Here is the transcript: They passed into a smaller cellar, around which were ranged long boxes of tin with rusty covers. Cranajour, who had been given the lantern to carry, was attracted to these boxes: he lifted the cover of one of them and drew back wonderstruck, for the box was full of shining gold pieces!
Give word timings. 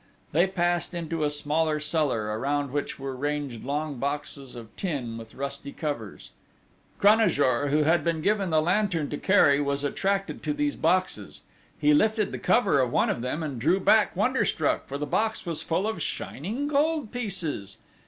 They 0.31 0.47
passed 0.47 0.95
into 0.95 1.23
a 1.23 1.29
smaller 1.29 1.79
cellar, 1.79 2.35
around 2.39 2.71
which 2.71 2.97
were 2.97 3.15
ranged 3.15 3.63
long 3.63 3.99
boxes 3.99 4.55
of 4.55 4.75
tin 4.75 5.15
with 5.15 5.35
rusty 5.35 5.71
covers. 5.71 6.31
Cranajour, 6.99 7.67
who 7.69 7.83
had 7.83 8.03
been 8.03 8.21
given 8.23 8.49
the 8.49 8.63
lantern 8.63 9.11
to 9.11 9.17
carry, 9.17 9.61
was 9.61 9.83
attracted 9.83 10.41
to 10.41 10.53
these 10.53 10.75
boxes: 10.75 11.43
he 11.77 11.93
lifted 11.93 12.31
the 12.31 12.39
cover 12.39 12.79
of 12.79 12.91
one 12.91 13.11
of 13.11 13.21
them 13.21 13.43
and 13.43 13.61
drew 13.61 13.79
back 13.79 14.15
wonderstruck, 14.15 14.87
for 14.87 14.97
the 14.97 15.05
box 15.05 15.45
was 15.45 15.61
full 15.61 15.85
of 15.87 16.01
shining 16.01 16.67
gold 16.67 17.11
pieces! 17.11 17.77